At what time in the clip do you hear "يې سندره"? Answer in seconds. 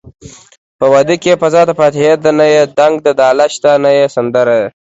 3.97-4.59